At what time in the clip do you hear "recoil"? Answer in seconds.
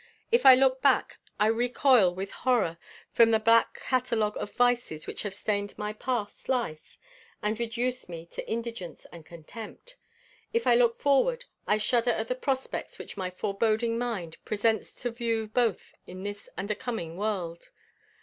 1.45-2.15